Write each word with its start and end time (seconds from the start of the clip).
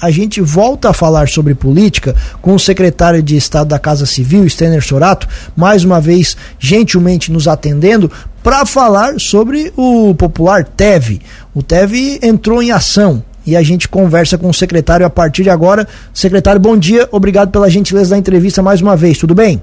A 0.00 0.12
gente 0.12 0.40
volta 0.40 0.90
a 0.90 0.92
falar 0.92 1.26
sobre 1.26 1.56
política 1.56 2.14
com 2.40 2.54
o 2.54 2.58
secretário 2.58 3.20
de 3.20 3.36
Estado 3.36 3.70
da 3.70 3.80
Casa 3.80 4.06
Civil, 4.06 4.48
Stener 4.48 4.80
Sorato, 4.80 5.26
mais 5.56 5.82
uma 5.82 6.00
vez 6.00 6.36
gentilmente 6.56 7.32
nos 7.32 7.48
atendendo, 7.48 8.08
para 8.40 8.64
falar 8.64 9.18
sobre 9.18 9.72
o 9.76 10.14
popular 10.14 10.62
TEV. 10.62 11.20
O 11.52 11.64
TEV 11.64 12.20
entrou 12.22 12.62
em 12.62 12.70
ação 12.70 13.24
e 13.44 13.56
a 13.56 13.62
gente 13.64 13.88
conversa 13.88 14.38
com 14.38 14.48
o 14.48 14.54
secretário 14.54 15.04
a 15.04 15.10
partir 15.10 15.42
de 15.42 15.50
agora. 15.50 15.84
Secretário, 16.14 16.60
bom 16.60 16.78
dia, 16.78 17.08
obrigado 17.10 17.50
pela 17.50 17.68
gentileza 17.68 18.10
da 18.10 18.18
entrevista 18.18 18.62
mais 18.62 18.80
uma 18.80 18.94
vez, 18.94 19.18
tudo 19.18 19.34
bem? 19.34 19.60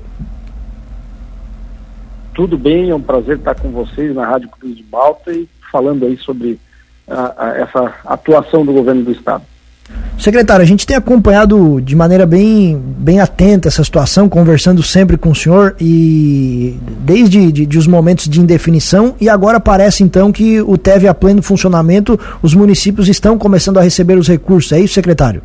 Tudo 2.33 2.57
bem, 2.57 2.89
é 2.89 2.95
um 2.95 3.02
prazer 3.02 3.38
estar 3.38 3.55
com 3.55 3.71
vocês 3.71 4.13
na 4.13 4.27
Rádio 4.27 4.49
Cruz 4.49 4.75
de 4.75 4.86
Malta 4.91 5.31
e 5.31 5.47
falando 5.71 6.05
aí 6.05 6.17
sobre 6.17 6.59
essa 7.07 7.93
atuação 8.04 8.65
do 8.65 8.73
governo 8.73 9.02
do 9.02 9.13
Estado. 9.13 9.45
Secretário, 10.17 10.63
a 10.63 10.67
gente 10.67 10.88
tem 10.88 10.95
acompanhado 10.95 11.79
de 11.81 11.95
maneira 11.95 12.25
bem, 12.25 12.81
bem 12.98 13.20
atenta 13.20 13.67
essa 13.67 13.84
situação, 13.84 14.30
conversando 14.30 14.81
sempre 14.81 15.17
com 15.17 15.31
o 15.31 15.35
senhor 15.35 15.75
e 15.80 16.77
desde 17.02 17.52
de, 17.52 17.66
de 17.66 17.77
os 17.77 17.85
momentos 17.85 18.27
de 18.27 18.39
indefinição 18.39 19.16
e 19.20 19.27
agora 19.27 19.59
parece 19.59 20.03
então 20.03 20.31
que 20.31 20.61
o 20.61 20.77
TEV 20.77 21.08
a 21.08 21.13
pleno 21.13 21.41
funcionamento, 21.41 22.20
os 22.41 22.53
municípios 22.55 23.09
estão 23.09 23.38
começando 23.38 23.77
a 23.77 23.81
receber 23.81 24.17
os 24.17 24.27
recursos, 24.27 24.71
é 24.71 24.80
isso, 24.80 24.94
secretário? 24.94 25.41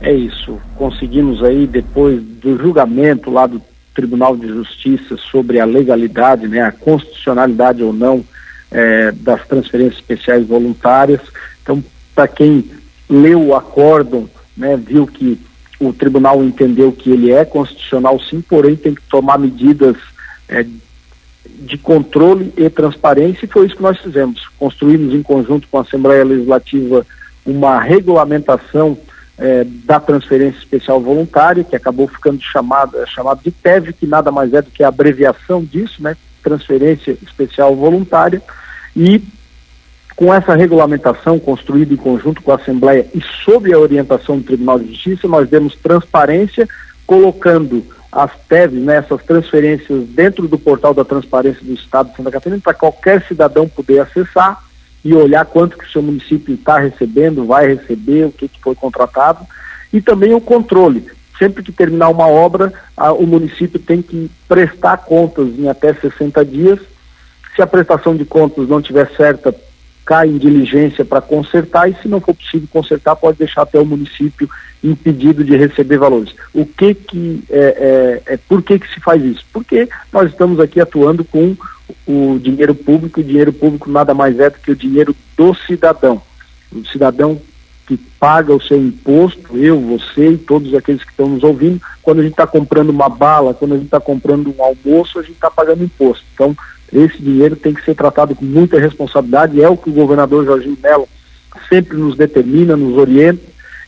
É 0.00 0.12
isso. 0.12 0.58
Conseguimos 0.76 1.42
aí 1.42 1.66
depois 1.66 2.22
do 2.22 2.56
julgamento 2.58 3.30
lá 3.30 3.46
do 3.46 3.60
Tribunal 3.94 4.36
de 4.36 4.46
Justiça 4.46 5.16
sobre 5.16 5.58
a 5.58 5.64
legalidade, 5.64 6.46
né, 6.46 6.60
a 6.60 6.70
constitucionalidade 6.70 7.82
ou 7.82 7.92
não 7.92 8.22
é, 8.70 9.10
das 9.10 9.44
transferências 9.48 9.98
especiais 9.98 10.46
voluntárias. 10.46 11.20
Então, 11.62 11.82
para 12.14 12.28
quem 12.28 12.64
leu 13.08 13.42
o 13.42 13.54
acórdão, 13.54 14.28
né, 14.56 14.76
viu 14.76 15.06
que 15.06 15.40
o 15.80 15.92
tribunal 15.92 16.42
entendeu 16.42 16.90
que 16.90 17.10
ele 17.10 17.32
é 17.32 17.44
constitucional 17.44 18.18
sim, 18.20 18.40
porém 18.40 18.74
tem 18.74 18.94
que 18.94 19.02
tomar 19.02 19.38
medidas 19.38 19.96
é, 20.48 20.66
de 21.44 21.78
controle 21.78 22.52
e 22.56 22.68
transparência 22.68 23.44
e 23.44 23.48
foi 23.48 23.66
isso 23.66 23.76
que 23.76 23.82
nós 23.82 23.98
fizemos. 23.98 24.48
Construímos 24.58 25.14
em 25.14 25.22
conjunto 25.22 25.68
com 25.68 25.78
a 25.78 25.82
Assembleia 25.82 26.24
Legislativa 26.24 27.06
uma 27.46 27.80
regulamentação 27.80 28.98
é, 29.38 29.64
da 29.64 30.00
transferência 30.00 30.58
especial 30.58 31.00
voluntária, 31.00 31.64
que 31.64 31.76
acabou 31.76 32.08
ficando 32.08 32.42
chamada, 32.42 33.06
chamado 33.06 33.40
de 33.42 33.50
TEV, 33.50 33.92
que 33.92 34.06
nada 34.06 34.32
mais 34.32 34.52
é 34.52 34.60
do 34.60 34.70
que 34.70 34.82
a 34.82 34.88
abreviação 34.88 35.64
disso, 35.64 36.02
né? 36.02 36.16
Transferência 36.42 37.16
especial 37.22 37.74
voluntária, 37.74 38.42
e 38.96 39.22
com 40.18 40.34
essa 40.34 40.56
regulamentação 40.56 41.38
construída 41.38 41.94
em 41.94 41.96
conjunto 41.96 42.42
com 42.42 42.50
a 42.50 42.56
Assembleia 42.56 43.06
e 43.14 43.22
sob 43.44 43.72
a 43.72 43.78
orientação 43.78 44.36
do 44.36 44.42
Tribunal 44.42 44.80
de 44.80 44.88
Justiça, 44.88 45.28
nós 45.28 45.48
demos 45.48 45.76
transparência, 45.76 46.68
colocando 47.06 47.84
as 48.10 48.32
TEVs, 48.48 48.82
né, 48.82 48.96
essas 48.96 49.22
transferências 49.22 50.08
dentro 50.08 50.48
do 50.48 50.58
portal 50.58 50.92
da 50.92 51.04
transparência 51.04 51.64
do 51.64 51.72
Estado 51.72 52.10
de 52.10 52.16
Santa 52.16 52.32
Catarina, 52.32 52.60
para 52.60 52.74
qualquer 52.74 53.24
cidadão 53.28 53.68
poder 53.68 54.00
acessar 54.00 54.60
e 55.04 55.14
olhar 55.14 55.44
quanto 55.44 55.78
que 55.78 55.84
o 55.84 55.88
seu 55.88 56.02
município 56.02 56.56
está 56.56 56.80
recebendo, 56.80 57.46
vai 57.46 57.68
receber, 57.68 58.24
o 58.24 58.32
que, 58.32 58.48
que 58.48 58.60
foi 58.60 58.74
contratado, 58.74 59.46
e 59.92 60.00
também 60.00 60.34
o 60.34 60.40
controle. 60.40 61.06
Sempre 61.38 61.62
que 61.62 61.70
terminar 61.70 62.08
uma 62.08 62.26
obra, 62.26 62.72
a, 62.96 63.12
o 63.12 63.24
município 63.24 63.78
tem 63.78 64.02
que 64.02 64.28
prestar 64.48 64.96
contas 64.96 65.46
em 65.56 65.68
até 65.68 65.94
60 65.94 66.44
dias. 66.44 66.80
Se 67.54 67.62
a 67.62 67.68
prestação 67.68 68.16
de 68.16 68.24
contas 68.24 68.68
não 68.68 68.82
tiver 68.82 69.08
certa 69.16 69.54
cai 70.08 70.26
em 70.26 70.38
diligência 70.38 71.04
para 71.04 71.20
consertar 71.20 71.86
e 71.86 71.94
se 72.00 72.08
não 72.08 72.18
for 72.18 72.34
possível 72.34 72.66
consertar 72.72 73.14
pode 73.14 73.36
deixar 73.36 73.60
até 73.60 73.78
o 73.78 73.84
município 73.84 74.48
impedido 74.82 75.44
de 75.44 75.54
receber 75.54 75.98
valores. 75.98 76.34
O 76.54 76.64
que 76.64 76.94
que 76.94 77.44
é, 77.50 78.22
é, 78.26 78.32
é 78.32 78.36
por 78.48 78.62
que 78.62 78.78
que 78.78 78.88
se 78.88 79.00
faz 79.00 79.22
isso? 79.22 79.44
Porque 79.52 79.86
nós 80.10 80.30
estamos 80.30 80.60
aqui 80.60 80.80
atuando 80.80 81.22
com 81.24 81.54
o 82.06 82.38
dinheiro 82.42 82.74
público, 82.74 83.20
e 83.20 83.22
o 83.22 83.26
dinheiro 83.26 83.52
público 83.52 83.90
nada 83.90 84.14
mais 84.14 84.40
é 84.40 84.48
do 84.48 84.58
que 84.58 84.70
o 84.70 84.76
dinheiro 84.76 85.14
do 85.36 85.52
cidadão. 85.52 86.22
O 86.72 86.82
cidadão 86.86 87.38
que 87.86 87.98
paga 88.18 88.54
o 88.54 88.62
seu 88.62 88.78
imposto, 88.78 89.58
eu, 89.58 89.78
você 89.78 90.30
e 90.30 90.38
todos 90.38 90.72
aqueles 90.74 91.04
que 91.04 91.10
estão 91.10 91.28
nos 91.28 91.42
ouvindo, 91.42 91.82
quando 92.02 92.20
a 92.20 92.22
gente 92.22 92.32
está 92.32 92.46
comprando 92.46 92.88
uma 92.88 93.10
bala, 93.10 93.52
quando 93.52 93.74
a 93.74 93.76
gente 93.76 93.86
está 93.86 94.00
comprando 94.00 94.54
um 94.56 94.62
almoço, 94.62 95.18
a 95.18 95.22
gente 95.22 95.34
está 95.34 95.50
pagando 95.50 95.84
imposto. 95.84 96.24
Então, 96.32 96.56
esse 96.92 97.18
dinheiro 97.18 97.56
tem 97.56 97.74
que 97.74 97.84
ser 97.84 97.94
tratado 97.94 98.34
com 98.34 98.44
muita 98.44 98.78
responsabilidade, 98.78 99.62
é 99.62 99.68
o 99.68 99.76
que 99.76 99.90
o 99.90 99.92
governador 99.92 100.44
Jorginho 100.44 100.78
Melo 100.82 101.08
sempre 101.68 101.96
nos 101.96 102.16
determina, 102.16 102.76
nos 102.76 102.96
orienta, 102.96 103.42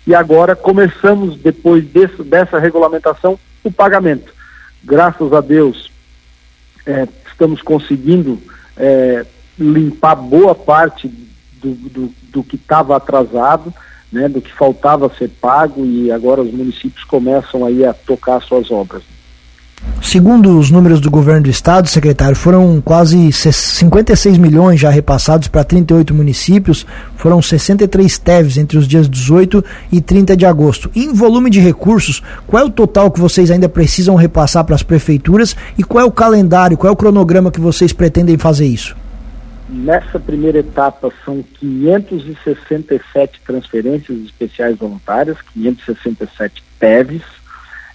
e 0.06 0.14
agora 0.14 0.56
começamos, 0.56 1.36
depois 1.36 1.84
desse, 1.84 2.22
dessa 2.22 2.58
regulamentação, 2.58 3.38
o 3.62 3.70
pagamento. 3.70 4.32
Graças 4.82 5.32
a 5.32 5.40
Deus, 5.40 5.90
é, 6.86 7.06
estamos 7.26 7.62
conseguindo 7.62 8.40
é, 8.76 9.24
limpar 9.58 10.16
boa 10.16 10.54
parte 10.54 11.08
do, 11.62 11.74
do, 11.74 12.14
do 12.30 12.42
que 12.42 12.56
estava 12.56 12.96
atrasado, 12.96 13.72
né, 14.12 14.28
do 14.28 14.40
que 14.40 14.52
faltava 14.52 15.12
ser 15.16 15.28
pago, 15.28 15.84
e 15.84 16.10
agora 16.10 16.40
os 16.40 16.52
municípios 16.52 17.04
começam 17.04 17.64
aí 17.64 17.84
a 17.84 17.92
tocar 17.92 18.40
suas 18.42 18.70
obras. 18.70 19.02
Segundo 20.02 20.58
os 20.58 20.70
números 20.70 20.98
do 20.98 21.10
governo 21.10 21.42
do 21.42 21.50
estado, 21.50 21.88
secretário, 21.88 22.34
foram 22.34 22.80
quase 22.80 23.30
56 23.32 24.38
milhões 24.38 24.80
já 24.80 24.90
repassados 24.90 25.46
para 25.46 25.62
38 25.62 26.14
municípios, 26.14 26.86
foram 27.16 27.40
63 27.40 28.18
TEVs 28.18 28.56
entre 28.56 28.78
os 28.78 28.88
dias 28.88 29.08
18 29.08 29.64
e 29.92 30.00
30 30.00 30.36
de 30.36 30.46
agosto. 30.46 30.90
Em 30.96 31.12
volume 31.12 31.50
de 31.50 31.60
recursos, 31.60 32.22
qual 32.46 32.62
é 32.62 32.66
o 32.66 32.70
total 32.70 33.10
que 33.10 33.20
vocês 33.20 33.50
ainda 33.50 33.68
precisam 33.68 34.16
repassar 34.16 34.64
para 34.64 34.74
as 34.74 34.82
prefeituras 34.82 35.54
e 35.78 35.84
qual 35.84 36.04
é 36.04 36.08
o 36.08 36.12
calendário, 36.12 36.76
qual 36.76 36.90
é 36.90 36.92
o 36.92 36.96
cronograma 36.96 37.50
que 37.50 37.60
vocês 37.60 37.92
pretendem 37.92 38.38
fazer 38.38 38.66
isso? 38.66 38.96
Nessa 39.68 40.18
primeira 40.18 40.58
etapa 40.58 41.12
são 41.24 41.44
567 41.60 43.40
transferências 43.46 44.18
especiais 44.24 44.76
voluntárias, 44.76 45.36
567 45.52 46.64
TEVs, 46.80 47.22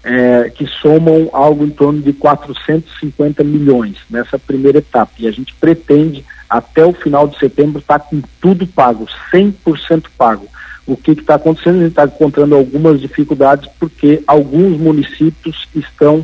é, 0.05 0.51
que 0.51 0.67
somam 0.67 1.29
algo 1.33 1.65
em 1.65 1.71
torno 1.71 1.99
de 1.99 2.13
450 2.13 3.43
milhões 3.43 3.97
nessa 4.07 4.37
primeira 4.37 4.77
etapa. 4.77 5.11
E 5.17 5.27
a 5.27 5.31
gente 5.31 5.53
pretende, 5.55 6.23
até 6.47 6.85
o 6.85 6.93
final 6.93 7.27
de 7.27 7.39
setembro, 7.39 7.79
estar 7.79 7.97
tá 7.97 8.05
com 8.05 8.21
tudo 8.39 8.67
pago, 8.67 9.07
100% 9.33 10.05
pago. 10.15 10.47
O 10.85 10.95
que 10.95 11.11
está 11.11 11.35
acontecendo? 11.35 11.77
A 11.77 11.79
gente 11.79 11.89
está 11.89 12.05
encontrando 12.05 12.55
algumas 12.55 13.01
dificuldades 13.01 13.67
porque 13.79 14.21
alguns 14.27 14.79
municípios 14.79 15.67
estão 15.75 16.23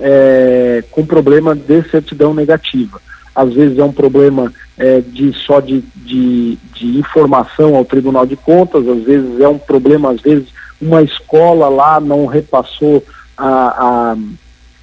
é, 0.00 0.82
com 0.90 1.06
problema 1.06 1.54
de 1.54 1.88
certidão 1.88 2.34
negativa. 2.34 3.00
Às 3.32 3.54
vezes 3.54 3.78
é 3.78 3.84
um 3.84 3.92
problema 3.92 4.52
é, 4.76 5.00
de 5.00 5.32
só 5.32 5.60
de, 5.60 5.84
de, 5.94 6.58
de 6.74 6.98
informação 6.98 7.76
ao 7.76 7.84
Tribunal 7.84 8.26
de 8.26 8.34
Contas, 8.34 8.88
às 8.88 9.04
vezes 9.04 9.40
é 9.40 9.46
um 9.46 9.58
problema, 9.58 10.10
às 10.10 10.20
vezes 10.20 10.48
uma 10.80 11.00
escola 11.02 11.68
lá 11.68 12.00
não 12.00 12.26
repassou 12.26 13.04
a, 13.40 14.12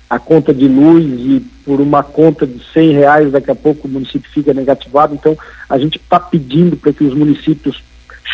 a, 0.09 0.15
a, 0.15 0.19
conta 0.19 0.53
de 0.53 0.67
luz 0.67 1.05
e 1.05 1.45
por 1.63 1.79
uma 1.79 2.01
conta 2.01 2.47
de 2.47 2.61
100 2.73 2.91
reais 2.93 3.31
daqui 3.31 3.51
a 3.51 3.55
pouco 3.55 3.87
o 3.87 3.91
município 3.91 4.29
fica 4.31 4.53
negativado. 4.53 5.13
Então 5.13 5.37
a 5.69 5.77
gente 5.77 5.97
está 5.97 6.19
pedindo 6.19 6.75
para 6.75 6.91
que 6.91 7.03
os 7.03 7.13
municípios 7.13 7.83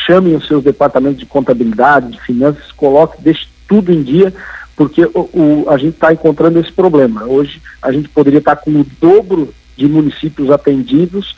chamem 0.06 0.36
os 0.36 0.48
seus 0.48 0.64
departamentos 0.64 1.20
de 1.20 1.26
contabilidade, 1.26 2.12
de 2.12 2.22
finanças, 2.22 2.72
coloquem, 2.72 3.22
deixem 3.22 3.48
tudo 3.68 3.92
em 3.92 4.02
dia, 4.02 4.34
porque 4.76 5.06
o, 5.06 5.30
o 5.34 5.66
a 5.70 5.78
gente 5.78 5.96
está 5.96 6.14
encontrando 6.14 6.60
esse 6.60 6.72
problema. 6.72 7.26
Hoje 7.26 7.62
a 7.82 7.92
gente 7.92 8.10
poderia 8.10 8.40
estar 8.40 8.56
tá 8.56 8.62
com 8.62 8.72
o 8.72 8.86
dobro 9.02 9.54
de 9.76 9.88
municípios 9.88 10.50
atendidos, 10.50 11.36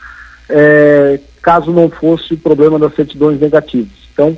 é, 0.48 1.18
caso 1.42 1.72
não 1.72 1.90
fosse 1.90 2.34
o 2.34 2.38
problema 2.38 2.78
das 2.78 2.94
certidões 2.94 3.40
negativas. 3.40 3.92
Então, 4.12 4.36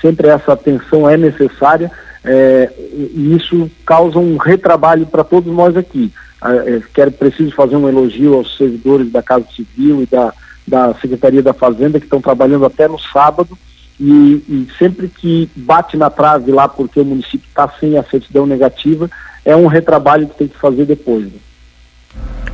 sempre 0.00 0.28
essa 0.28 0.52
atenção 0.52 1.08
é 1.08 1.16
necessária 1.16 1.90
é, 2.24 2.70
e 2.78 3.36
isso 3.36 3.70
causa 3.86 4.18
um 4.18 4.36
retrabalho 4.36 5.06
para 5.06 5.24
todos 5.24 5.52
nós 5.52 5.76
aqui. 5.76 6.12
É, 6.44 6.80
quero 6.94 7.10
preciso 7.12 7.54
fazer 7.54 7.76
um 7.76 7.88
elogio 7.88 8.34
aos 8.34 8.56
servidores 8.56 9.10
da 9.10 9.22
Casa 9.22 9.46
Civil 9.54 10.02
e 10.02 10.06
da, 10.06 10.32
da 10.66 10.94
Secretaria 10.94 11.42
da 11.42 11.52
Fazenda 11.52 11.98
que 11.98 12.06
estão 12.06 12.20
trabalhando 12.20 12.64
até 12.64 12.86
no 12.86 12.98
sábado 12.98 13.58
e, 14.00 14.42
e, 14.48 14.68
sempre 14.78 15.08
que 15.08 15.50
bate 15.56 15.96
na 15.96 16.08
trave 16.08 16.52
lá 16.52 16.68
porque 16.68 17.00
o 17.00 17.04
município 17.04 17.48
está 17.48 17.68
sem 17.80 17.98
a 17.98 18.04
certidão 18.04 18.46
negativa, 18.46 19.10
é 19.44 19.56
um 19.56 19.66
retrabalho 19.66 20.28
que 20.28 20.36
tem 20.36 20.48
que 20.48 20.58
fazer 20.58 20.84
depois. 20.84 21.24
Né? 21.24 21.38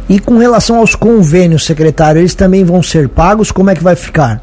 E 0.09 0.19
com 0.19 0.39
relação 0.39 0.79
aos 0.79 0.95
convênios, 0.95 1.65
secretário, 1.65 2.21
eles 2.21 2.35
também 2.35 2.65
vão 2.65 2.83
ser 2.83 3.09
pagos? 3.09 3.53
Como 3.53 3.69
é 3.69 3.75
que 3.75 3.83
vai 3.83 3.97
ficar? 3.97 4.43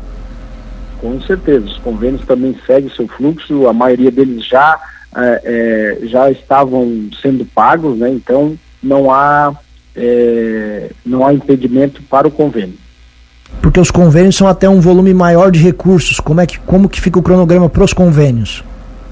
Com 1.00 1.20
certeza, 1.22 1.66
os 1.66 1.78
convênios 1.80 2.24
também 2.26 2.56
seguem 2.68 2.92
seu 2.96 3.08
fluxo, 3.08 3.68
a 3.68 3.74
maioria 3.74 4.12
deles 4.12 4.46
já 4.46 4.80
é, 5.16 5.42
é, 6.04 6.08
já 6.08 6.32
estavam 6.32 7.10
sendo 7.22 7.46
pagos, 7.46 7.98
né? 7.98 8.10
então 8.10 8.58
não 8.82 9.12
há, 9.12 9.54
é, 9.96 10.90
não 11.06 11.26
há 11.26 11.34
impedimento 11.34 12.02
para 12.04 12.28
o 12.28 12.32
convênio. 12.32 12.76
Porque 13.62 13.80
os 13.80 13.92
convênios 13.92 14.36
são 14.36 14.48
até 14.48 14.70
um 14.70 14.80
volume 14.80 15.14
maior 15.14 15.52
de 15.52 15.60
recursos. 15.60 16.20
Como 16.20 16.40
é 16.40 16.46
que 16.46 16.58
como 16.60 16.88
que 16.88 17.02
fica 17.02 17.20
o 17.20 17.24
cronograma 17.24 17.70
para 17.70 17.84
os 17.84 17.94
convênios? 17.94 18.64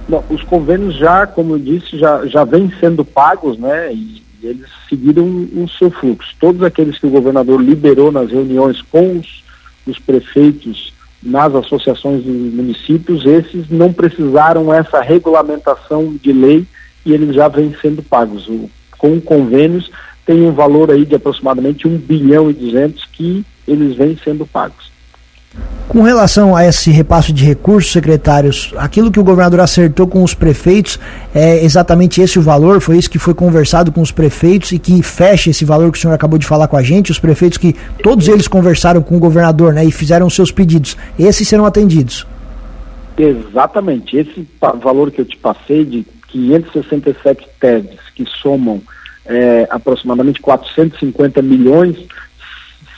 Não, 0.07 0.24
os 0.30 0.42
convênios 0.44 0.96
já, 0.96 1.28
como 1.28 1.56
eu 1.56 1.60
disse, 1.60 2.00
já, 2.00 2.25
já 2.25 2.44
vêm 2.44 2.72
sendo 2.80 3.04
pagos, 3.04 3.60
né? 3.60 3.94
E, 3.94 4.24
e 4.42 4.48
eles 4.48 4.68
seguiram 4.88 5.25
o 5.25 5.68
seu 5.78 5.92
fluxo. 5.92 6.34
Todos 6.40 6.63
aqueles 6.63 6.98
que 6.98 7.06
o 7.06 7.12
governador 7.12 7.62
liberou 7.62 8.12
nas 8.12 8.31
reuniões 8.31 8.81
com 8.81 9.18
os, 9.18 9.44
os 9.86 10.00
prefeitos 10.00 10.94
nas 11.21 11.54
associações 11.54 12.24
dos 12.24 12.54
municípios, 12.54 13.25
esses 13.25 13.69
não 13.69 13.92
precisaram 13.92 14.74
essa 14.74 15.01
regulamentação 15.01 16.16
de 16.21 16.31
lei 16.31 16.66
e 17.06 17.13
eles 17.13 17.36
já 17.36 17.48
vêm 17.48 17.75
sendo 17.81 18.01
pagos. 18.01 18.48
O, 18.48 18.69
com 18.98 19.19
convênios 19.19 19.92
tem 20.25 20.44
um 20.44 20.51
valor 20.51 20.92
aí 20.92 21.06
de 21.06 21.16
aproximadamente 21.16 21.88
1 21.88 21.98
bilhão 21.98 22.50
e 22.50 22.54
200 22.54 23.06
que 23.06 23.45
eles 23.68 23.95
vêm 23.95 24.18
sendo 24.24 24.45
pagos. 24.45 24.92
Com 25.89 26.03
relação 26.03 26.56
a 26.56 26.63
esse 26.63 26.91
repasse 26.91 27.33
de 27.33 27.44
recursos, 27.44 27.91
secretários, 27.91 28.71
aquilo 28.77 29.12
que 29.12 29.19
o 29.19 29.24
governador 29.24 29.62
acertou 29.62 30.07
com 30.07 30.24
os 30.24 30.36
prefeitos 30.36 31.00
é 31.33 31.65
exatamente 31.65 32.21
esse 32.21 32.38
o 32.38 32.44
valor? 32.44 32.80
Foi 32.80 32.95
isso 32.95 33.09
que 33.09 33.18
foi 33.18 33.33
conversado 33.33 33.91
com 33.91 34.00
os 34.00 34.12
prefeitos 34.12 34.71
e 34.71 34.77
que 34.77 35.01
fecha 35.01 35.50
esse 35.50 35.65
valor 35.65 35.91
que 35.91 35.97
o 35.97 36.01
senhor 36.01 36.13
acabou 36.13 36.38
de 36.38 36.45
falar 36.45 36.68
com 36.68 36.77
a 36.77 36.83
gente? 36.83 37.12
Os 37.12 37.18
prefeitos 37.18 37.57
que 37.57 37.75
todos 38.03 38.27
eles 38.27 38.47
conversaram 38.47 39.01
com 39.01 39.18
o 39.18 39.19
governador 39.19 39.74
né, 39.74 39.83
e 39.83 39.91
fizeram 39.91 40.30
seus 40.30 40.51
pedidos, 40.51 40.95
esses 41.18 41.47
serão 41.47 41.65
atendidos? 41.65 42.24
Exatamente. 43.18 44.15
Esse 44.15 44.47
valor 44.80 45.09
que 45.09 45.21
eu 45.21 45.25
te 45.25 45.38
passei 45.38 45.83
de 45.86 46.06
567 46.27 47.47
TEDs, 47.59 48.00
que 48.13 48.27
somam 48.27 48.80
é, 49.25 49.68
aproximadamente 49.71 50.39
450 50.39 51.41
milhões, 51.41 51.97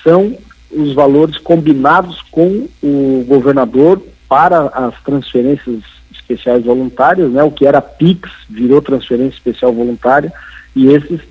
são 0.04 0.36
os 0.74 0.94
valores 0.94 1.38
combinados 1.38 2.22
com 2.32 2.68
o 2.82 3.26
governador 3.28 4.02
para 4.28 4.68
as 4.68 4.94
transferências 5.04 5.82
especiais 6.12 6.64
voluntárias, 6.64 7.32
né, 7.32 7.44
o 7.44 7.52
que 7.52 7.66
era 7.66 7.82
PIX 7.82 8.30
virou 8.50 8.82
transferência 8.82 9.36
especial 9.36 9.74
voluntária, 9.74 10.32
e 10.76 10.88
esses 10.88 11.22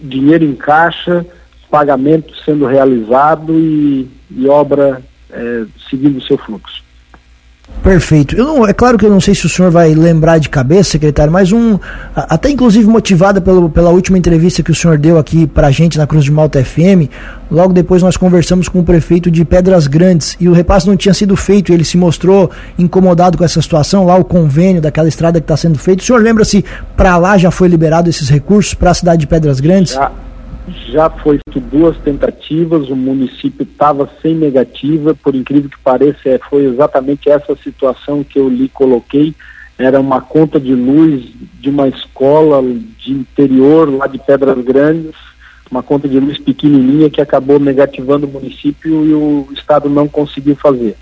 dinheiro 0.00 0.44
em 0.44 0.54
caixa, 0.54 1.24
pagamento 1.70 2.34
sendo 2.44 2.66
realizado 2.66 3.52
e, 3.52 4.08
e 4.30 4.48
obra 4.48 5.02
é, 5.30 5.64
seguindo 5.88 6.18
o 6.18 6.22
seu 6.22 6.38
fluxo. 6.38 6.82
Perfeito. 7.82 8.36
Eu 8.36 8.44
não, 8.44 8.66
é 8.66 8.72
claro 8.72 8.98
que 8.98 9.06
eu 9.06 9.10
não 9.10 9.20
sei 9.20 9.34
se 9.34 9.46
o 9.46 9.48
senhor 9.48 9.70
vai 9.70 9.94
lembrar 9.94 10.38
de 10.38 10.48
cabeça, 10.48 10.90
secretário, 10.90 11.32
mas 11.32 11.52
um, 11.52 11.78
até 12.14 12.50
inclusive 12.50 12.86
motivada 12.86 13.40
pelo, 13.40 13.70
pela 13.70 13.90
última 13.90 14.18
entrevista 14.18 14.62
que 14.62 14.70
o 14.70 14.74
senhor 14.74 14.98
deu 14.98 15.16
aqui 15.16 15.46
para 15.46 15.68
a 15.68 15.70
gente 15.70 15.96
na 15.96 16.06
Cruz 16.06 16.24
de 16.24 16.32
Malta 16.32 16.62
FM, 16.62 17.08
logo 17.50 17.72
depois 17.72 18.02
nós 18.02 18.16
conversamos 18.16 18.68
com 18.68 18.80
o 18.80 18.84
prefeito 18.84 19.30
de 19.30 19.44
Pedras 19.44 19.86
Grandes 19.86 20.36
e 20.40 20.48
o 20.48 20.52
repasse 20.52 20.86
não 20.86 20.96
tinha 20.96 21.14
sido 21.14 21.36
feito, 21.36 21.72
ele 21.72 21.84
se 21.84 21.96
mostrou 21.96 22.50
incomodado 22.78 23.38
com 23.38 23.44
essa 23.44 23.62
situação, 23.62 24.04
lá 24.04 24.16
o 24.16 24.24
convênio 24.24 24.82
daquela 24.82 25.08
estrada 25.08 25.40
que 25.40 25.44
está 25.44 25.56
sendo 25.56 25.78
feito. 25.78 26.00
O 26.00 26.04
senhor 26.04 26.20
lembra 26.20 26.44
se 26.44 26.64
para 26.96 27.16
lá 27.16 27.38
já 27.38 27.50
foi 27.50 27.68
liberado 27.68 28.10
esses 28.10 28.28
recursos 28.28 28.74
para 28.74 28.90
a 28.90 28.94
cidade 28.94 29.20
de 29.20 29.26
Pedras 29.26 29.60
Grandes? 29.60 29.94
Já 29.94 30.10
já 30.88 31.10
foi 31.10 31.38
duas 31.70 31.96
tentativas, 31.98 32.88
o 32.88 32.96
município 32.96 33.62
estava 33.62 34.08
sem 34.22 34.34
negativa, 34.34 35.14
por 35.14 35.34
incrível 35.34 35.70
que 35.70 35.78
pareça, 35.78 36.28
é, 36.28 36.38
foi 36.38 36.64
exatamente 36.64 37.28
essa 37.28 37.54
situação 37.56 38.24
que 38.24 38.38
eu 38.38 38.48
lhe 38.48 38.68
coloquei. 38.68 39.34
Era 39.78 40.00
uma 40.00 40.20
conta 40.20 40.58
de 40.58 40.74
luz 40.74 41.22
de 41.60 41.70
uma 41.70 41.88
escola 41.88 42.62
de 42.62 43.12
interior 43.12 43.88
lá 43.94 44.06
de 44.06 44.18
Pedras 44.18 44.64
Grandes, 44.64 45.14
uma 45.70 45.82
conta 45.82 46.08
de 46.08 46.18
luz 46.18 46.38
pequenininha 46.38 47.10
que 47.10 47.20
acabou 47.20 47.60
negativando 47.60 48.26
o 48.26 48.30
município 48.30 49.04
e 49.04 49.14
o 49.14 49.48
Estado 49.52 49.88
não 49.88 50.08
conseguiu 50.08 50.56
fazer. 50.56 50.96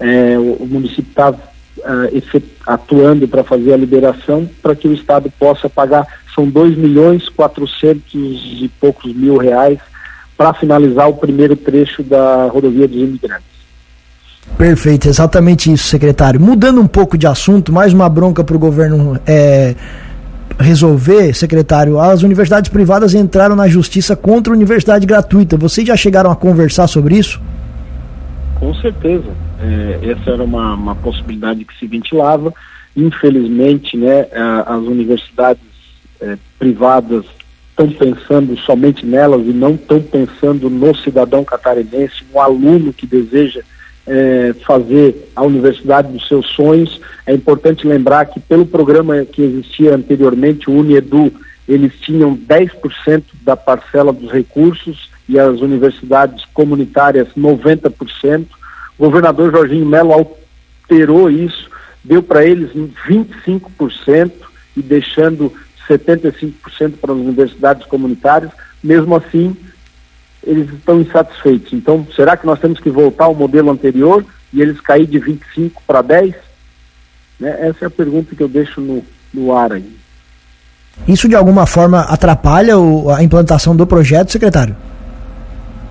É, 0.00 0.38
o, 0.38 0.54
o 0.54 0.66
município 0.66 1.08
estava 1.08 1.38
uh, 1.78 2.42
atuando 2.66 3.26
para 3.26 3.44
fazer 3.44 3.72
a 3.72 3.76
liberação 3.76 4.48
para 4.62 4.74
que 4.74 4.88
o 4.88 4.92
Estado 4.92 5.32
possa 5.38 5.68
pagar, 5.68 6.06
são 6.34 6.48
2 6.48 6.76
milhões 6.76 7.28
400 7.28 8.04
e 8.14 8.70
poucos 8.80 9.14
mil 9.14 9.36
reais 9.36 9.78
para 10.36 10.54
finalizar 10.54 11.08
o 11.08 11.14
primeiro 11.14 11.56
trecho 11.56 12.02
da 12.02 12.46
rodovia 12.46 12.86
dos 12.86 12.96
imigrantes. 12.96 13.48
Perfeito, 14.56 15.08
exatamente 15.08 15.72
isso, 15.72 15.88
secretário. 15.88 16.40
Mudando 16.40 16.80
um 16.80 16.86
pouco 16.86 17.18
de 17.18 17.26
assunto, 17.26 17.72
mais 17.72 17.92
uma 17.92 18.08
bronca 18.08 18.42
para 18.42 18.56
o 18.56 18.58
governo 18.58 19.20
é, 19.26 19.74
resolver, 20.58 21.34
secretário. 21.34 21.98
As 21.98 22.22
universidades 22.22 22.70
privadas 22.70 23.14
entraram 23.14 23.54
na 23.54 23.68
justiça 23.68 24.16
contra 24.16 24.52
a 24.52 24.56
universidade 24.56 25.06
gratuita. 25.06 25.56
Vocês 25.56 25.86
já 25.86 25.96
chegaram 25.96 26.30
a 26.30 26.36
conversar 26.36 26.86
sobre 26.86 27.16
isso? 27.16 27.40
Com 28.58 28.74
certeza. 28.74 29.30
É, 29.60 30.10
essa 30.10 30.30
era 30.30 30.42
uma, 30.42 30.74
uma 30.74 30.94
possibilidade 30.94 31.64
que 31.64 31.78
se 31.78 31.86
ventilava. 31.86 32.52
Infelizmente, 32.96 33.96
né, 33.96 34.26
as 34.66 34.82
universidades 34.82 35.62
é, 36.20 36.36
privadas 36.58 37.24
estão 37.70 37.88
pensando 37.90 38.58
somente 38.58 39.06
nelas 39.06 39.46
e 39.46 39.50
não 39.50 39.74
estão 39.74 40.02
pensando 40.02 40.68
no 40.68 40.96
cidadão 40.96 41.44
catarinense, 41.44 42.24
no 42.32 42.40
aluno 42.40 42.92
que 42.92 43.06
deseja 43.06 43.62
é, 44.04 44.52
fazer 44.66 45.30
a 45.36 45.42
universidade 45.42 46.12
dos 46.12 46.26
seus 46.26 46.46
sonhos. 46.48 47.00
É 47.24 47.32
importante 47.32 47.86
lembrar 47.86 48.26
que 48.26 48.40
pelo 48.40 48.66
programa 48.66 49.24
que 49.24 49.42
existia 49.42 49.94
anteriormente, 49.94 50.68
o 50.68 50.80
Uniedu, 50.80 51.32
eles 51.68 51.92
tinham 52.00 52.36
10% 52.36 53.22
da 53.42 53.56
parcela 53.56 54.12
dos 54.12 54.32
recursos 54.32 55.08
e 55.28 55.38
as 55.38 55.60
universidades 55.60 56.44
comunitárias 56.54 57.28
90%. 57.36 58.46
O 58.98 59.04
governador 59.04 59.52
Jorginho 59.52 59.86
Melo 59.86 60.12
alterou 60.12 61.30
isso, 61.30 61.68
deu 62.02 62.22
para 62.22 62.44
eles 62.44 62.70
25% 63.06 64.32
e 64.76 64.82
deixando 64.82 65.52
75% 65.88 66.52
para 67.00 67.12
as 67.12 67.18
universidades 67.18 67.86
comunitárias. 67.86 68.50
Mesmo 68.82 69.16
assim, 69.16 69.56
eles 70.42 70.72
estão 70.72 71.00
insatisfeitos. 71.00 71.72
Então, 71.72 72.06
será 72.14 72.36
que 72.36 72.46
nós 72.46 72.58
temos 72.58 72.80
que 72.80 72.90
voltar 72.90 73.26
ao 73.26 73.34
modelo 73.34 73.70
anterior 73.70 74.24
e 74.52 74.62
eles 74.62 74.80
cair 74.80 75.06
de 75.06 75.18
25 75.18 75.82
para 75.86 76.00
10? 76.00 76.34
Né? 77.38 77.68
Essa 77.68 77.84
é 77.84 77.86
a 77.86 77.90
pergunta 77.90 78.34
que 78.34 78.42
eu 78.42 78.48
deixo 78.48 78.80
no, 78.80 79.04
no 79.32 79.54
ar 79.54 79.72
aí. 79.72 79.96
Isso 81.06 81.28
de 81.28 81.36
alguma 81.36 81.66
forma 81.66 82.00
atrapalha 82.00 82.78
o, 82.78 83.10
a 83.10 83.22
implantação 83.22 83.76
do 83.76 83.86
projeto, 83.86 84.32
secretário? 84.32 84.76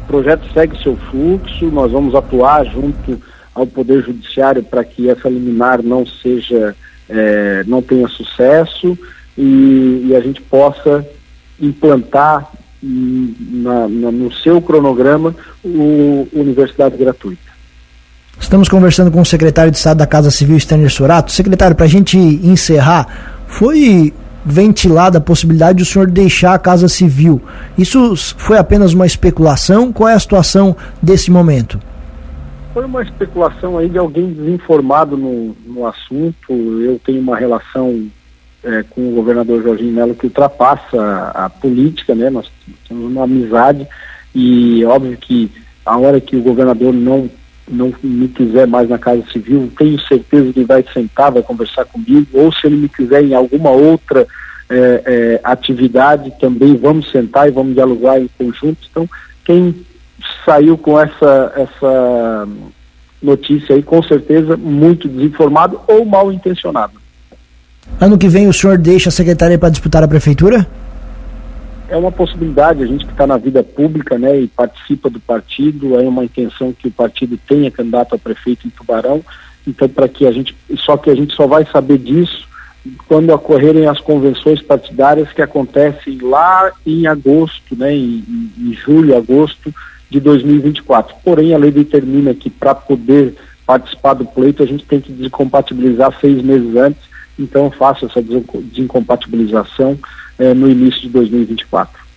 O 0.07 0.11
projeto 0.11 0.47
segue 0.53 0.81
seu 0.81 0.95
fluxo, 1.11 1.65
nós 1.65 1.91
vamos 1.91 2.15
atuar 2.15 2.65
junto 2.65 3.21
ao 3.53 3.67
Poder 3.67 4.01
Judiciário 4.05 4.63
para 4.63 4.81
que 4.81 5.09
essa 5.09 5.27
liminar 5.27 5.83
não 5.83 6.05
seja, 6.05 6.73
é, 7.09 7.65
não 7.67 7.81
tenha 7.81 8.07
sucesso 8.07 8.97
e, 9.37 10.07
e, 10.07 10.15
a 10.15 10.21
gente 10.21 10.41
possa 10.41 11.05
implantar 11.59 12.49
na, 12.81 13.89
na, 13.89 14.11
no 14.11 14.31
seu 14.31 14.61
cronograma 14.61 15.35
o 15.61 16.25
Universidade 16.31 16.95
Gratuita. 16.95 17.51
Estamos 18.39 18.69
conversando 18.69 19.11
com 19.11 19.19
o 19.19 19.25
secretário 19.25 19.71
de 19.71 19.77
Estado 19.77 19.97
da 19.97 20.07
Casa 20.07 20.31
Civil, 20.31 20.55
Stanley 20.55 20.89
Sorato. 20.89 21.33
Secretário, 21.33 21.75
para 21.75 21.85
a 21.85 21.89
gente 21.89 22.17
encerrar, 22.17 23.43
foi 23.47 24.13
ventilada 24.47 25.17
a 25.17 25.21
possibilidade 25.21 25.77
de 25.77 25.83
o 25.83 25.85
senhor 25.85 26.07
deixar 26.07 26.53
a 26.53 26.59
Casa 26.59 26.87
Civil. 26.87 27.41
Isso 27.77 28.15
foi 28.37 28.57
apenas 28.57 28.93
uma 28.93 29.05
especulação? 29.05 29.91
Qual 29.91 30.07
é 30.07 30.13
a 30.13 30.19
situação 30.19 30.75
desse 31.01 31.29
momento? 31.29 31.79
Foi 32.73 32.85
uma 32.85 33.01
especulação 33.01 33.77
aí 33.77 33.89
de 33.89 33.97
alguém 33.97 34.31
desinformado 34.31 35.17
no, 35.17 35.55
no 35.65 35.85
assunto. 35.85 36.51
Eu 36.51 36.99
tenho 37.03 37.19
uma 37.19 37.35
relação 37.35 38.07
é, 38.63 38.83
com 38.89 39.09
o 39.09 39.15
governador 39.15 39.61
Jorginho 39.63 39.93
Melo 39.93 40.15
que 40.15 40.27
ultrapassa 40.27 41.01
a, 41.01 41.45
a, 41.45 41.49
política, 41.49 42.15
né? 42.15 42.29
Nós 42.29 42.49
temos 42.87 43.11
uma 43.11 43.23
amizade 43.23 43.87
e 44.33 44.85
óbvio 44.85 45.17
que 45.17 45.51
a 45.85 45.97
hora 45.97 46.21
que 46.21 46.35
o 46.35 46.41
governador 46.41 46.93
não 46.93 47.29
não 47.67 47.93
me 48.01 48.27
quiser 48.27 48.67
mais 48.67 48.89
na 48.89 48.97
Casa 48.97 49.23
Civil, 49.31 49.71
tenho 49.77 49.99
certeza 49.99 50.53
que 50.53 50.63
vai 50.63 50.83
sentar, 50.93 51.31
vai 51.31 51.43
conversar 51.43 51.85
comigo, 51.85 52.27
ou 52.33 52.51
se 52.51 52.65
ele 52.65 52.77
me 52.77 52.89
quiser 52.89 53.23
em 53.23 53.33
alguma 53.33 53.69
outra 53.69 54.25
é, 54.69 55.03
é, 55.05 55.41
atividade, 55.43 56.33
também 56.39 56.75
vamos 56.75 57.11
sentar 57.11 57.47
e 57.47 57.51
vamos 57.51 57.73
dialogar 57.73 58.19
em 58.19 58.29
conjunto. 58.37 58.79
Então, 58.89 59.09
quem 59.45 59.75
saiu 60.45 60.77
com 60.77 60.99
essa, 60.99 61.53
essa 61.55 62.47
notícia 63.21 63.75
aí, 63.75 63.83
com 63.83 64.01
certeza, 64.03 64.55
muito 64.57 65.07
desinformado 65.07 65.79
ou 65.87 66.05
mal 66.05 66.31
intencionado. 66.31 66.93
Ano 67.99 68.17
que 68.17 68.27
vem 68.27 68.47
o 68.47 68.53
senhor 68.53 68.77
deixa 68.77 69.09
a 69.09 69.11
secretaria 69.11 69.57
para 69.57 69.69
disputar 69.69 70.03
a 70.03 70.07
prefeitura? 70.07 70.67
É 71.89 71.97
uma 71.97 72.11
possibilidade, 72.11 72.83
a 72.83 72.85
gente 72.85 73.05
que 73.05 73.11
está 73.11 73.25
na 73.25 73.37
vida 73.37 73.63
pública, 73.63 74.17
né, 74.17 74.39
e 74.39 74.47
participa 74.47 75.09
do 75.09 75.19
partido, 75.19 75.99
é 75.99 76.03
uma 76.07 76.25
intenção 76.25 76.73
que 76.73 76.87
o 76.87 76.91
partido 76.91 77.39
tenha 77.47 77.71
candidato 77.71 78.15
a 78.15 78.17
prefeito 78.17 78.67
em 78.67 78.69
Tubarão, 78.69 79.23
então 79.65 79.87
para 79.87 80.07
que 80.07 80.25
a 80.25 80.31
gente, 80.31 80.55
só 80.77 80.97
que 80.97 81.09
a 81.09 81.15
gente 81.15 81.33
só 81.33 81.47
vai 81.47 81.65
saber 81.65 81.97
disso 81.97 82.47
quando 83.07 83.31
ocorrerem 83.31 83.87
as 83.87 83.99
convenções 83.99 84.61
partidárias 84.61 85.31
que 85.33 85.41
acontecem 85.41 86.17
lá 86.19 86.71
em 86.85 87.05
agosto, 87.07 87.75
né, 87.75 87.93
em, 87.93 88.23
em 88.57 88.73
julho, 88.73 89.17
agosto, 89.17 89.73
de 90.09 90.19
2024. 90.19 91.15
Porém, 91.23 91.53
a 91.53 91.57
lei 91.57 91.71
determina 91.71 92.33
que 92.33 92.49
para 92.49 92.73
poder 92.73 93.35
participar 93.65 94.13
do 94.13 94.25
pleito 94.25 94.63
a 94.63 94.65
gente 94.65 94.85
tem 94.85 95.01
que 95.01 95.11
desincompatibilizar 95.11 96.17
seis 96.21 96.41
meses 96.41 96.75
antes, 96.75 97.01
então 97.37 97.65
eu 97.65 97.71
faço 97.71 98.05
essa 98.05 98.21
desincompatibilização 98.21 99.99
eh, 100.39 100.53
no 100.53 100.69
início 100.69 101.01
de 101.01 101.09
2024. 101.09 102.07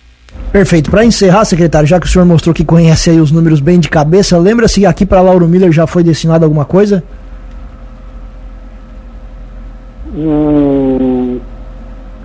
Perfeito. 0.51 0.89
Para 0.91 1.05
encerrar, 1.05 1.45
secretário, 1.45 1.87
já 1.87 1.99
que 1.99 2.05
o 2.05 2.09
senhor 2.09 2.25
mostrou 2.25 2.53
que 2.53 2.65
conhece 2.65 3.09
aí 3.09 3.19
os 3.19 3.31
números 3.31 3.59
bem 3.59 3.79
de 3.79 3.89
cabeça, 3.89 4.37
lembra 4.37 4.67
se 4.67 4.85
aqui 4.85 5.05
para 5.05 5.21
Lauro 5.21 5.47
Miller 5.47 5.71
já 5.71 5.87
foi 5.87 6.03
destinado 6.03 6.43
alguma 6.43 6.65
coisa? 6.65 7.03
Hum, 10.13 11.39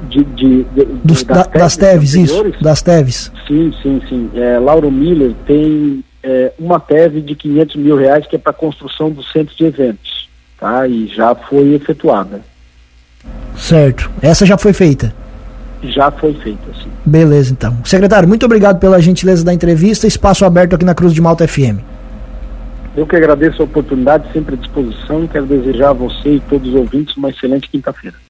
de, 0.09 0.25
de, 0.25 0.65
de, 0.65 0.85
Dos, 1.05 1.23
das, 1.23 1.47
da, 1.47 1.59
das 1.59 1.77
TEVs, 1.77 2.15
isso, 2.15 2.45
das 2.61 2.83
TEVs. 2.83 3.33
Sim, 3.47 3.73
sim, 3.83 4.03
sim. 4.09 4.31
É, 4.35 4.59
Lauro 4.59 4.91
Miller 4.91 5.33
tem 5.47 6.05
é, 6.23 6.53
uma 6.59 6.81
TEV 6.81 7.21
de 7.21 7.35
500 7.37 7.77
mil 7.77 7.97
reais 7.97 8.27
que 8.27 8.35
é 8.35 8.39
para 8.39 8.51
a 8.51 8.55
construção 8.55 9.11
do 9.11 9.23
centro 9.23 9.55
de 9.57 9.65
eventos, 9.65 10.29
tá? 10.59 10.87
E 10.89 11.07
já 11.07 11.35
foi 11.35 11.75
efetuada. 11.75 12.41
Certo. 13.57 14.11
Essa 14.21 14.45
já 14.45 14.59
foi 14.59 14.73
feita? 14.73 15.15
Já 15.93 16.11
foi 16.11 16.35
feita, 16.35 16.73
sim. 16.83 16.91
Beleza, 17.05 17.53
então. 17.53 17.77
Secretário, 17.85 18.29
muito 18.29 18.45
obrigado 18.47 18.79
pela 18.79 19.01
gentileza 19.01 19.45
da 19.45 19.53
entrevista. 19.53 20.07
Espaço 20.07 20.45
aberto 20.45 20.75
aqui 20.75 20.85
na 20.85 20.95
Cruz 20.95 21.13
de 21.13 21.21
Malta 21.21 21.47
FM. 21.47 21.79
Eu 22.97 23.07
que 23.07 23.15
agradeço 23.15 23.61
a 23.61 23.65
oportunidade, 23.67 24.33
sempre 24.33 24.55
à 24.55 24.59
disposição, 24.59 25.25
e 25.25 25.29
quero 25.29 25.45
desejar 25.45 25.91
a 25.91 25.93
você 25.93 26.37
e 26.37 26.41
todos 26.41 26.69
os 26.69 26.75
ouvintes 26.75 27.15
uma 27.17 27.29
excelente 27.29 27.69
quinta-feira. 27.69 28.17